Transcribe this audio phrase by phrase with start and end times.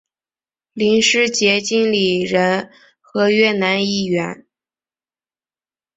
[0.73, 4.47] 林师杰经理人合约男艺员。